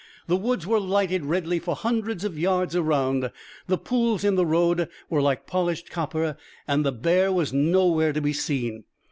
[0.25, 3.29] The woods were lighted redly for hundreds of yards around,
[3.67, 8.19] the pools in the road were like polished copper, and the bear was nowhere to
[8.21, 8.85] be seen.